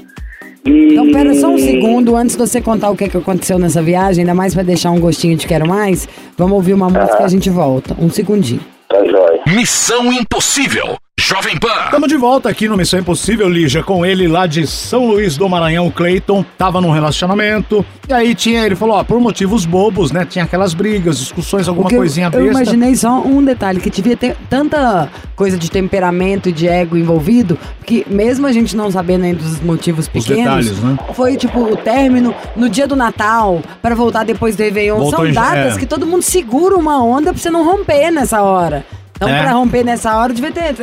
[0.65, 0.93] E...
[0.93, 4.21] Então, pera só um segundo, antes de você contar o que, que aconteceu nessa viagem,
[4.21, 7.27] ainda mais pra deixar um gostinho de quero mais, vamos ouvir uma música e a
[7.27, 7.95] gente volta.
[7.99, 8.61] Um segundinho.
[8.87, 9.41] Tá jóia.
[9.47, 10.97] Missão Impossível.
[11.25, 11.85] Jovem Pan.
[11.85, 15.47] Estamos de volta aqui no Missão Impossível, Lígia, com ele lá de São Luís do
[15.47, 20.11] Maranhão, o Cleiton, tava num relacionamento, e aí tinha, ele falou, ó, por motivos bobos,
[20.11, 22.61] né, tinha aquelas brigas, discussões, alguma Porque eu- coisinha eu, besta.
[22.63, 27.57] imaginei só um detalhe, que devia ter tanta coisa de temperamento e de ego envolvido,
[27.85, 30.97] que mesmo a gente não sabendo ainda dos motivos Os pequenos, detalhes, né?
[31.13, 34.97] foi tipo o término no dia do Natal, pra voltar depois do Réveillon.
[34.97, 35.79] Voltou São em- datas é.
[35.79, 38.85] que todo mundo segura uma onda pra você não romper nessa hora.
[39.15, 39.41] Então, É.
[39.41, 40.75] pra romper nessa hora, devia ter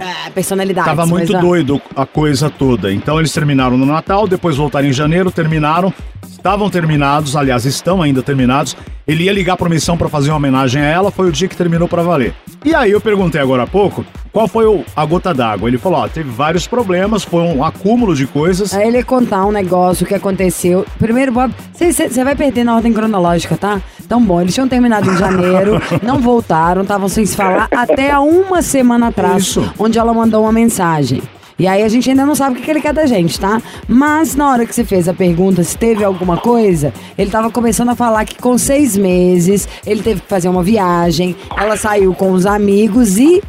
[0.00, 0.86] ah, personalidade.
[0.86, 2.92] Tava muito doido a coisa toda.
[2.92, 5.92] Então eles terminaram no Natal, depois voltaram em janeiro, terminaram.
[6.28, 8.74] Estavam terminados, aliás, estão ainda terminados.
[9.10, 11.56] Ele ia ligar pra missão pra fazer uma homenagem a ela, foi o dia que
[11.56, 12.32] terminou pra valer.
[12.64, 15.68] E aí eu perguntei agora há pouco qual foi o- a gota d'água.
[15.68, 18.72] Ele falou: ó, teve vários problemas, foi um acúmulo de coisas.
[18.72, 20.86] Aí ele ia contar um negócio que aconteceu.
[20.96, 23.80] Primeiro, Bob, você vai perder na ordem cronológica, tá?
[24.04, 28.20] Então, bom, eles tinham terminado em janeiro, não voltaram, estavam sem se falar até há
[28.20, 29.72] uma semana atrás, Isso.
[29.76, 31.20] onde ela mandou uma mensagem.
[31.60, 33.60] E aí a gente ainda não sabe o que que ele quer da gente, tá?
[33.86, 37.90] Mas na hora que você fez a pergunta se teve alguma coisa, ele tava começando
[37.90, 42.32] a falar que com seis meses ele teve que fazer uma viagem, ela saiu com
[42.32, 43.42] os amigos e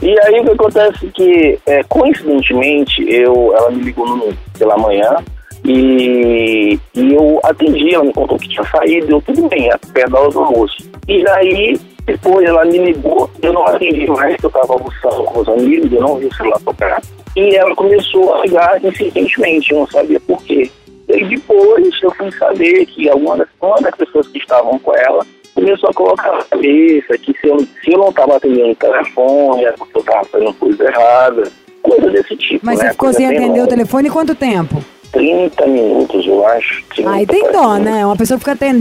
[0.00, 5.16] E aí o que acontece que, é, coincidentemente, eu, ela me ligou no, pela manhã
[5.62, 10.12] e, e eu atendi, ela me contou que tinha saído, eu tudo bem, é perto
[10.12, 10.90] da hora do almoço.
[11.06, 15.48] E aí, depois ela me ligou, eu não atendi mais, eu estava almoçando com os
[15.50, 17.02] amigos, eu não vi o celular tocar.
[17.36, 20.70] E ela começou a ligar insistentemente, eu não sabia por quê.
[21.08, 25.26] E depois eu fui saber que alguma das, uma das pessoas que estavam com ela
[25.54, 29.64] começou a colocar na cabeça que se eu, se eu não estava atendendo o telefone,
[29.64, 32.64] era porque eu estava fazendo coisa errada, coisa desse tipo.
[32.64, 32.84] mas né?
[32.84, 34.84] você ficou Coisa sem atender o telefone quanto tempo?
[35.12, 36.84] 30 minutos, eu acho.
[36.94, 37.84] 30, Aí tem parece dó, muito.
[37.84, 38.04] né?
[38.06, 38.74] Uma pessoa fica tem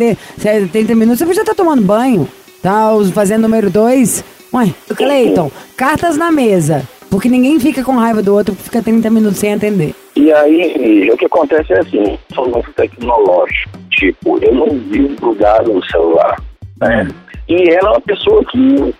[0.68, 2.28] 30 minutos, você podia estar tomando banho.
[2.62, 4.24] Tá fazendo número dois.
[4.54, 6.84] Ué, Cleiton, cartas na mesa.
[7.10, 9.96] Porque ninguém fica com raiva do outro fica 30 minutos sem atender.
[10.16, 13.78] E aí, o que acontece é assim, sou muito tecnológico.
[13.92, 16.42] Tipo, eu não vivo grudado no celular,
[16.80, 17.08] né?
[17.48, 18.58] E ela é uma pessoa que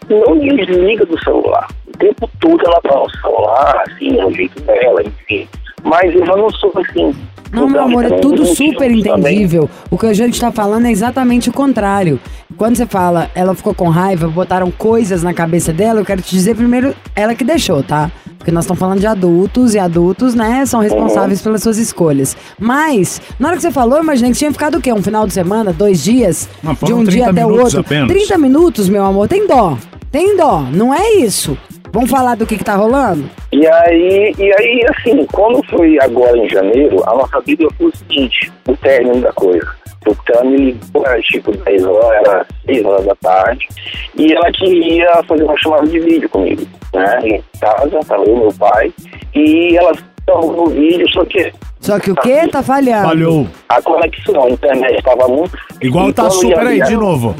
[0.10, 1.68] não desliga do celular.
[1.88, 5.48] O tempo todo ela tá no celular, assim, é o jeito dela, enfim.
[5.84, 7.14] Mas eu não sou assim.
[7.52, 9.70] Não, meu amor, é Então, tudo super entendível.
[9.90, 12.20] O que a gente tá falando é exatamente o contrário.
[12.56, 16.32] Quando você fala, ela ficou com raiva, botaram coisas na cabeça dela, eu quero te
[16.32, 18.12] dizer primeiro, ela que deixou, tá?
[18.38, 22.36] Porque nós estamos falando de adultos e adultos, né, são responsáveis pelas suas escolhas.
[22.58, 24.92] Mas, na hora que você falou, eu imaginei que tinha ficado o quê?
[24.94, 26.48] Um final de semana, dois dias?
[26.64, 27.80] Não, de um dia 30 até o outro?
[27.82, 28.08] apenas.
[28.08, 29.78] 30 minutos, meu amor, tem dó.
[30.12, 31.58] Tem dó, não é isso.
[31.92, 33.30] Vamos falar do que que tá rolando?
[33.52, 37.98] E aí, e aí, assim, quando foi agora em janeiro, a nossa briga foi o
[37.98, 39.68] seguinte, o término da coisa.
[40.02, 43.68] Porque ela me ligou, era tipo 10 horas, era 6 horas da tarde,
[44.16, 47.20] e ela queria fazer uma chamada de vídeo comigo, né?
[47.24, 48.94] Em casa, tava eu meu pai,
[49.36, 49.92] e ela
[50.28, 52.48] estamos no vídeo, só que Só que o quê?
[52.52, 53.08] Tá falhando.
[53.08, 53.48] Falhou.
[53.70, 55.58] a conexão, a internet estava muito.
[55.82, 57.36] Igual tá Então, super aí, de novo.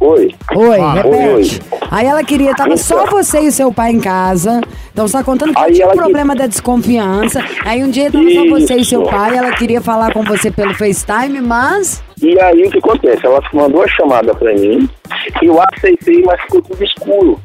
[0.00, 0.34] Oi.
[0.56, 1.60] Oi, Ah, repete.
[1.70, 1.78] oi.
[1.90, 4.60] Aí ela queria, tava só você e o seu pai em casa.
[4.92, 7.40] Então você tá contando que Aí tinha o ela problema da desconfiança.
[7.64, 9.10] Aí um dia tava só você e seu Isso.
[9.10, 12.02] pai, ela queria falar com você pelo FaceTime, mas.
[12.22, 13.24] E aí o que acontece?
[13.26, 14.88] Ela mandou a chamada pra mim,
[15.42, 17.38] eu aceitei, mas ficou tudo escuro.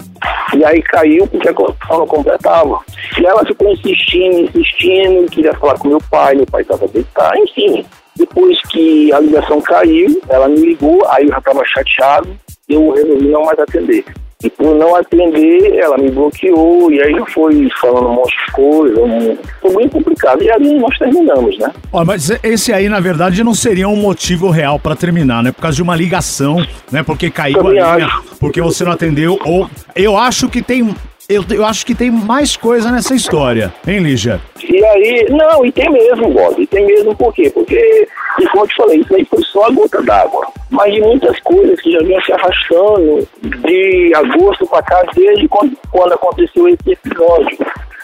[0.56, 2.80] E aí caiu porque a conexão não completava.
[3.20, 7.86] E ela ficou insistindo, insistindo, queria falar com meu pai, meu pai estava deitado, enfim.
[8.16, 12.30] Depois que a ligação caiu, ela me ligou, aí eu já estava chateado,
[12.68, 14.04] eu resolvi não mais atender.
[14.42, 18.52] E por não atender, ela me bloqueou, e aí já foi falando um monte de
[18.54, 19.38] coisa, um...
[19.60, 20.42] foi bem complicado.
[20.42, 21.70] E ali nós terminamos, né?
[21.92, 25.52] Ó, mas esse aí, na verdade, não seria um motivo real pra terminar, né?
[25.52, 27.04] Por causa de uma ligação, né?
[27.04, 28.24] Porque caiu a linha, acho.
[28.40, 29.70] porque você não atendeu, ou...
[29.94, 30.96] Eu acho que tem...
[31.30, 34.42] Eu, eu acho que tem mais coisa nessa história, hein, Lígia?
[34.68, 37.52] E aí, não, e tem mesmo, Bob, e tem mesmo por quê?
[37.52, 38.08] Porque,
[38.52, 40.48] como eu te falei, isso aí foi só a gota d'água.
[40.72, 45.78] Mas de muitas coisas que já vinham se arrastando de agosto para cá, desde quando,
[45.92, 47.58] quando aconteceu esse episódio.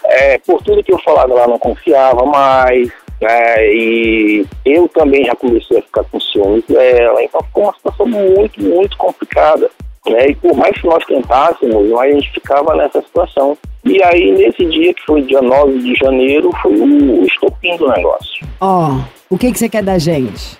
[0.05, 5.35] É, por tudo que eu falava, ela não confiava mais, é, e eu também já
[5.35, 9.67] comecei a ficar com ciúmes dela, então ficou uma situação muito, muito complicada.
[10.07, 10.29] Né?
[10.29, 13.57] E por mais que nós tentássemos, a gente ficava nessa situação.
[13.83, 18.45] E aí, nesse dia, que foi dia 9 de janeiro, foi o estopim do negócio.
[18.59, 20.57] Ó, o que, que você quer da gente?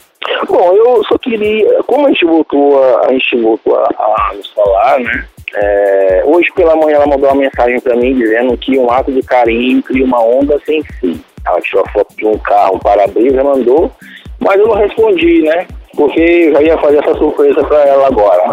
[0.48, 4.48] Bom, eu só queria, como a gente voltou a, a gente voltou a, a nos
[4.52, 5.26] falar, né?
[5.54, 9.22] É, hoje pela manhã ela mandou uma mensagem para mim dizendo que um ato de
[9.22, 11.22] carinho cria uma onda sem fim.
[11.46, 13.92] Ela tirou a foto de um carro, um para-brisa, mandou,
[14.40, 15.68] mas eu não respondi, né?
[15.96, 18.44] Porque eu já ia fazer essa surpresa para ela agora.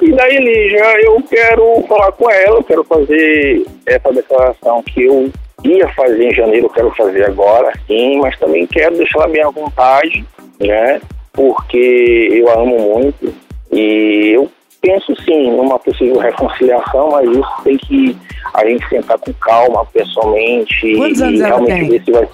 [0.00, 5.30] E daí, Lígia, eu quero falar com ela, eu quero fazer essa declaração que eu
[5.64, 9.42] ia fazer em janeiro, eu quero fazer agora, sim, mas também quero deixar ela bem
[9.42, 10.24] à vontade,
[10.60, 11.00] né?
[11.32, 13.34] Porque eu a amo muito
[13.72, 18.16] e eu penso sim numa possível reconciliação, mas isso tem que
[18.54, 21.88] a gente sentar com calma, pessoalmente, Quantos e ela realmente tem?
[21.88, 22.28] ver se vai.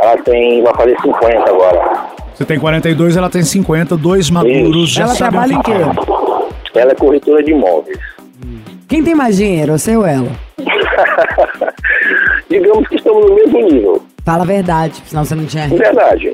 [0.00, 2.11] Ela tem, vai fazer 50 agora.
[2.34, 5.78] Você tem 42, ela tem 50, dois maduros, já ela trabalha o em que quê?
[5.78, 6.80] é.
[6.80, 7.98] Ela é corretora de imóveis.
[8.88, 10.28] Quem tem mais dinheiro, você ou ela?
[12.48, 14.02] Digamos que estamos no mesmo nível.
[14.24, 15.68] Fala a verdade, senão você não tinha.
[15.68, 16.32] De verdade.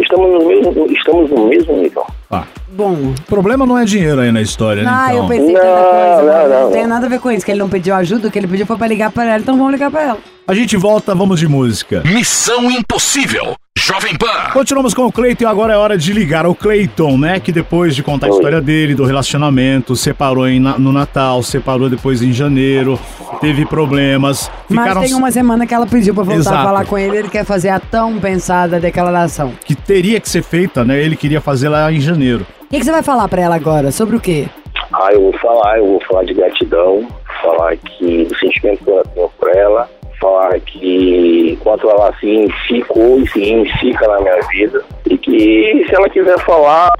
[0.00, 2.04] Estamos no mesmo, estamos no mesmo nível.
[2.28, 2.46] Tá.
[2.72, 2.94] Bom.
[2.94, 4.90] O problema não é dinheiro aí na história, né?
[4.92, 5.22] Ah, então.
[5.24, 6.22] eu pensei Não, tanta coisa.
[6.22, 6.88] não, mas não, não tem não.
[6.88, 8.76] nada a ver com isso, que ele não pediu ajuda, o que ele pediu foi
[8.78, 10.18] pra ligar pra ela, então vamos ligar pra ela.
[10.48, 12.02] A gente volta, vamos de música.
[12.06, 13.54] Missão Impossível.
[13.84, 14.52] Jovem Pan.
[14.52, 17.40] Continuamos com o Cleiton e agora é hora de ligar ao Cleiton, né?
[17.40, 22.22] Que depois de contar a história dele, do relacionamento, separou em no Natal, separou depois
[22.22, 22.96] em janeiro,
[23.40, 24.48] teve problemas.
[24.68, 26.56] Mas tem uma semana que ela pediu pra voltar Exato.
[26.58, 29.52] a falar com ele, ele quer fazer a tão pensada declaração.
[29.64, 31.02] que teria que ser feita, né?
[31.02, 32.46] Ele queria fazer lá em janeiro.
[32.60, 33.90] O que, que você vai falar pra ela agora?
[33.90, 34.46] Sobre o quê?
[34.92, 37.08] Ah, eu vou falar, eu vou falar de gratidão,
[37.42, 39.90] falar que do sentimento que eu tenho por ela,
[40.22, 45.94] falar que enquanto ela se ficou e se fica na minha vida, e que se
[45.94, 46.92] ela quiser falar,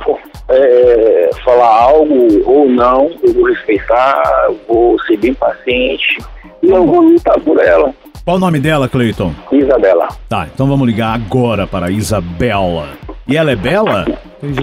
[0.49, 6.19] é, falar algo ou não, eu vou respeitar, vou ser bem paciente
[6.63, 7.95] e eu vou lutar por ela.
[8.25, 9.33] Qual o nome dela, Cleiton?
[9.51, 12.89] Isabela, Tá, então vamos ligar agora para a Isabela.
[13.27, 14.05] E ela é bela?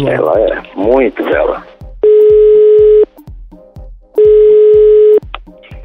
[0.08, 1.64] ela é muito bela.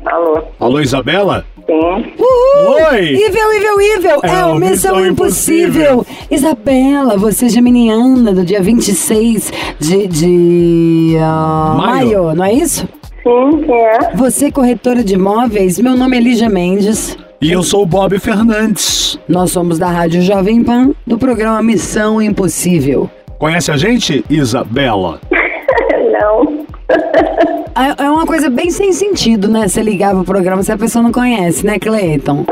[0.04, 0.42] Alô?
[0.60, 1.44] Alô, Isabela?
[1.66, 2.12] Sim.
[2.18, 3.14] Oi!
[3.14, 4.20] Ível, Ível, Ível!
[4.22, 6.06] É, É o Missão Missão Impossível!
[6.30, 12.24] Isabela, você é geminiana do dia 26 de, de ah, Maio.
[12.24, 12.86] maio, não é isso?
[13.22, 14.14] Sim, é.
[14.14, 17.16] Você é corretora de imóveis, meu nome é Lígia Mendes.
[17.40, 19.18] E eu sou o Bob Fernandes.
[19.26, 23.08] Nós somos da Rádio Jovem Pan, do programa Missão Impossível.
[23.38, 25.18] Conhece a gente, Isabela?
[26.12, 26.64] Não.
[27.76, 29.66] É é uma coisa bem sem sentido, né?
[29.66, 32.44] Você ligar pro programa se a pessoa não conhece, né, Cleiton?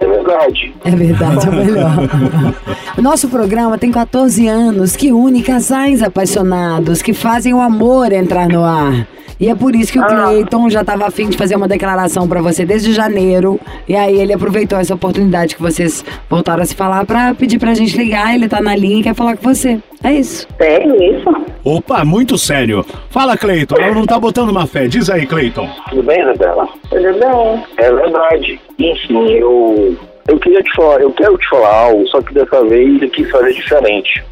[0.00, 0.74] É verdade.
[0.84, 2.54] É verdade, é o melhor.
[2.98, 8.64] nosso programa tem 14 anos que une casais apaixonados que fazem o amor entrar no
[8.64, 9.06] ar.
[9.42, 12.40] E é por isso que o Cleiton já estava afim de fazer uma declaração pra
[12.40, 13.58] você desde janeiro.
[13.88, 17.74] E aí ele aproveitou essa oportunidade que vocês voltaram a se falar pra pedir pra
[17.74, 18.36] gente ligar.
[18.36, 19.80] Ele tá na linha e quer falar com você.
[20.04, 20.46] É isso.
[20.56, 21.28] Sério isso?
[21.64, 22.86] Opa, muito sério.
[23.10, 24.86] Fala, Cleiton, ela não tá botando uma fé.
[24.86, 25.68] Diz aí, Cleiton.
[25.90, 26.68] Tudo bem, Isabela?
[26.88, 27.64] Tudo bem.
[27.78, 28.60] É verdade.
[28.78, 29.96] Enfim, eu,
[30.28, 33.28] eu queria te falar, eu quero te falar algo, só que dessa vez eu quis
[33.28, 34.22] fazer diferente.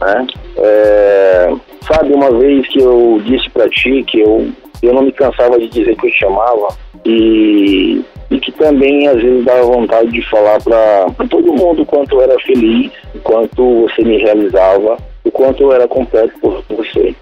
[0.00, 0.26] Né?
[0.56, 1.52] É,
[1.86, 4.48] sabe, uma vez que eu disse pra ti que eu,
[4.82, 6.68] eu não me cansava de dizer que eu te amava,
[7.04, 12.22] e, e que também às vezes dava vontade de falar para todo mundo quanto eu
[12.22, 17.14] era feliz, o quanto você me realizava, o quanto eu era completo por você.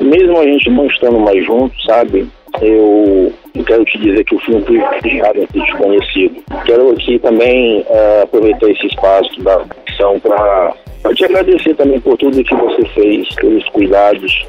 [0.00, 2.28] Mesmo a gente não estando mais juntos, sabe?
[2.60, 3.32] Eu
[3.66, 6.42] quero te dizer que eu fui um privilegiado em ter te conhecido.
[6.64, 10.74] Quero aqui também uh, aproveitar esse espaço da ação para
[11.14, 14.46] te agradecer também por tudo que você fez, pelos cuidados,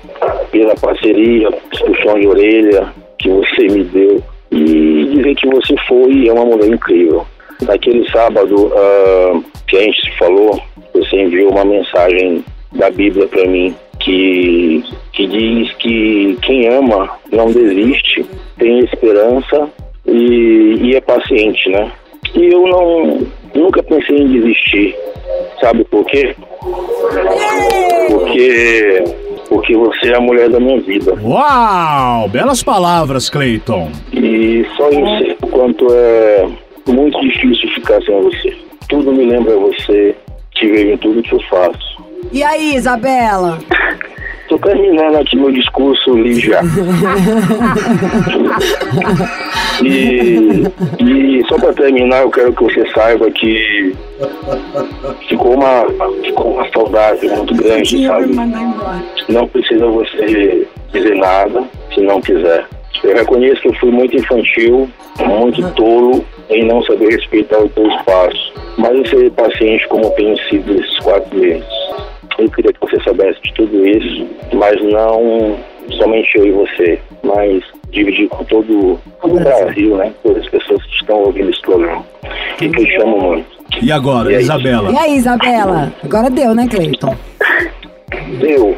[0.52, 6.34] pela parceria, puxão de orelha que você me deu e dizer que você foi é
[6.34, 7.26] uma mulher incrível.
[7.62, 10.60] Naquele sábado uh, que a gente se falou,
[10.94, 14.84] você enviou uma mensagem da Bíblia para mim que,
[15.14, 18.26] que diz que quem ama não desiste,
[18.58, 19.70] tem esperança
[20.06, 21.92] e, e é paciente, né?
[22.36, 23.28] E eu não
[23.58, 24.96] nunca pensei em desistir.
[25.60, 26.36] Sabe por quê?
[28.10, 29.04] Porque
[29.50, 31.14] porque você é a mulher da minha vida.
[31.22, 32.28] Uau!
[32.30, 33.90] Belas palavras, Clayton.
[34.14, 36.48] E só em sei o quanto é
[36.88, 38.56] muito difícil ficar sem você.
[38.90, 40.16] Tudo me lembra você,
[40.54, 41.98] te vejo em tudo que eu faço.
[42.32, 43.60] E aí, Isabela?
[44.48, 46.62] Tô terminando aqui meu discurso, Lígia.
[49.84, 50.64] e,
[51.04, 53.94] e só para terminar, eu quero que você saiba que
[55.28, 55.86] ficou uma,
[56.24, 58.34] ficou uma saudade muito grande, sabe?
[59.28, 62.66] Não precisa você dizer nada se não quiser.
[63.04, 67.88] Eu reconheço que eu fui muito infantil, muito tolo em não saber respeitar o teu
[67.88, 68.54] espaço.
[68.78, 71.68] Mas eu serei paciente como tenho sido esses quatro meses.
[72.38, 75.58] Eu queria que você soubesse de tudo isso, mas não
[75.92, 80.12] somente eu e você, mas dividir com todo, todo o Brasil, né?
[80.24, 82.06] Todas as pessoas que estão ouvindo esse programa.
[82.62, 83.58] E que eu chamo muito.
[83.82, 84.44] E agora, E aí?
[84.44, 84.92] Isabela?
[84.92, 85.94] E aí, Isabela?
[86.04, 87.16] Agora deu, né, Cleiton?
[88.42, 88.78] Eu,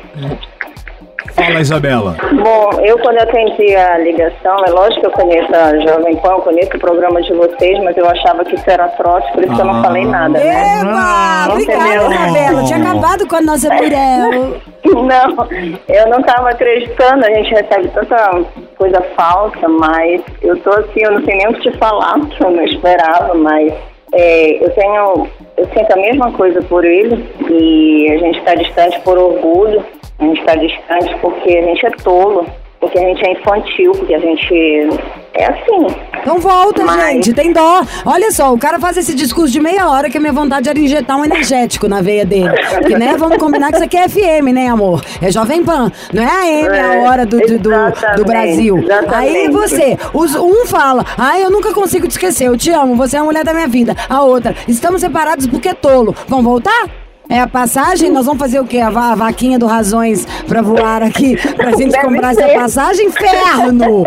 [1.36, 2.15] Fala, Isabela.
[2.34, 6.41] Bom, eu quando atendi a ligação, é lógico que eu conheço a Jovem Pan, eu
[6.41, 9.62] conheço o programa de vocês, mas eu achava que isso era trote, por isso que
[9.62, 10.82] eu não falei nada, né?
[10.82, 11.53] Eba!
[11.53, 12.12] Obrigada, Entendeu?
[12.12, 12.63] Isabela.
[12.63, 14.29] Tinha acabado com a nossa mulher.
[14.86, 15.47] Não,
[15.89, 18.41] eu não estava acreditando, a gente recebe tanta
[18.77, 22.43] coisa falsa, mas eu tô assim, eu não sei nem o que te falar, que
[22.43, 23.73] eu não esperava, mas
[24.13, 25.27] é, eu tenho,
[25.58, 29.84] eu sinto a mesma coisa por ele e a gente está distante por orgulho,
[30.19, 32.45] a gente está distante porque a gente é tolo,
[32.79, 34.89] porque a gente é infantil, porque a gente
[35.34, 35.88] é assim.
[36.21, 37.34] Então volta, Mas- gente.
[37.34, 37.82] Tem dó.
[38.05, 40.77] Olha só, o cara faz esse discurso de meia hora que a minha vontade era
[40.77, 42.49] injetar um energético na veia dele.
[42.73, 45.01] Porque, né, vamos combinar que isso aqui é FM, né, amor?
[45.21, 45.91] É Jovem Pan.
[46.13, 46.27] Não é
[46.65, 47.69] AM a É, hora do, do, do,
[48.17, 48.77] do Brasil.
[48.79, 49.13] exatamente.
[49.15, 53.15] Aí você, os, um fala, ai, eu nunca consigo te esquecer, eu te amo, você
[53.15, 53.95] é a mulher da minha vida.
[54.10, 56.13] A outra, estamos separados porque é tolo.
[56.27, 56.88] Vão voltar?
[57.30, 58.10] É a passagem?
[58.10, 58.80] Nós vamos fazer o quê?
[58.80, 62.42] A, va- a vaquinha do Razões pra voar aqui, pra gente Deve comprar ser.
[62.42, 63.06] essa passagem?
[63.06, 64.04] Inferno!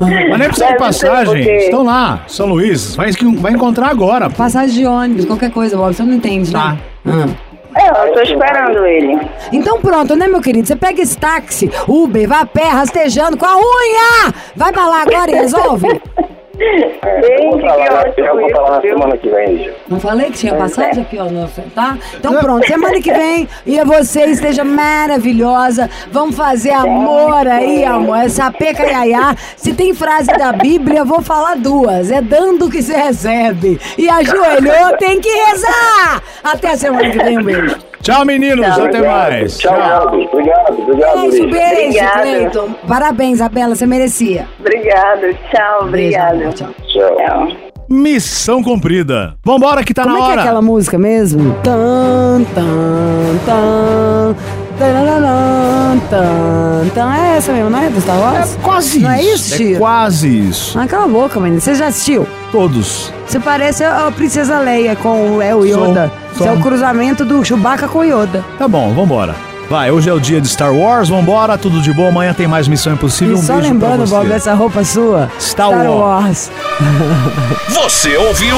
[0.00, 1.42] Mas nem precisa de passagem.
[1.44, 2.94] ser Estão lá, São Luís.
[2.96, 4.28] Vai, vai encontrar agora.
[4.30, 6.76] Passagem de ônibus, qualquer coisa, Bob, você não entende, Tá.
[7.04, 7.26] né?
[7.34, 7.48] Ah.
[7.80, 9.20] É, eu tô esperando ele.
[9.52, 10.66] Então pronto, né, meu querido?
[10.66, 14.34] Você pega esse táxi, Uber, vai a pé, rastejando com a unha!
[14.56, 15.86] Vai pra lá agora e resolve.
[16.60, 19.74] eu vou falar, que na- eu vou falar na semana que vem, Lígia.
[19.88, 21.96] Não falei que tinha passagem aqui, ó, no, tá?
[22.14, 25.88] Então pronto, semana que vem e você esteja maravilhosa.
[26.10, 28.18] Vamos fazer amor aí, amor.
[28.18, 29.34] Essa peca iaiá.
[29.56, 32.10] Se tem frase da Bíblia, eu vou falar duas.
[32.10, 33.80] É dando que se recebe.
[33.96, 36.22] E ajoelhou, tem que rezar.
[36.42, 37.87] Até semana que vem, um beijo.
[38.02, 38.66] Tchau, meninos.
[38.66, 39.58] Até mais.
[39.58, 40.14] Tchau, obrigado.
[40.32, 42.22] Obrigado, obrigado, Beijo, beijo, Obrigada.
[42.22, 42.74] Cleiton.
[42.86, 44.46] Parabéns, Isabela, você merecia.
[44.60, 46.36] Obrigada, tchau, obrigada.
[46.36, 46.68] Beijo, tchau.
[46.86, 47.16] Tchau.
[47.16, 47.48] Tchau.
[47.90, 49.34] Missão cumprida.
[49.44, 50.40] Vambora que tá Como na é é hora.
[50.42, 51.54] aquela música mesmo?
[51.64, 54.34] Tan, tan, tan.
[54.78, 55.77] tarararã, Tan, tan.
[56.12, 57.88] É essa mesmo, não é?
[57.90, 58.54] Do Star Wars?
[58.54, 59.54] É quase Não é isso.
[59.54, 60.78] isso, É quase isso.
[60.78, 61.60] Ah, cala a boca, menina.
[61.60, 62.26] Você já assistiu?
[62.50, 63.12] Todos.
[63.26, 66.10] Você parece a Princesa Leia com o, é, o Yoda.
[66.34, 68.44] Sou- Isso é o cruzamento do Chewbacca com o Yoda.
[68.58, 69.34] Tá bom, vambora.
[69.68, 72.08] Vai, hoje é o dia de Star Wars, vambora, tudo de bom.
[72.08, 73.36] Amanhã tem mais Missão Impossível.
[73.36, 74.14] E um só beijo lembrando, pra você.
[74.14, 75.30] Bob, essa roupa sua.
[75.38, 76.50] Star Wars.
[77.68, 78.56] Você ouviu?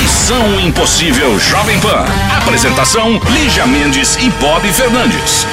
[0.00, 2.04] Missão Impossível Jovem Pan.
[2.38, 5.44] Apresentação: Lígia Mendes e Bob Fernandes.